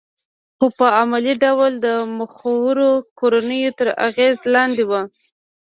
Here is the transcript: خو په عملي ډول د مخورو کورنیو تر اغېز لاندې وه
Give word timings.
خو 0.57 0.65
په 0.77 0.85
عملي 0.99 1.33
ډول 1.43 1.71
د 1.85 1.87
مخورو 2.17 2.89
کورنیو 3.19 3.71
تر 3.79 3.87
اغېز 4.07 4.37
لاندې 4.53 4.83
وه 4.89 5.01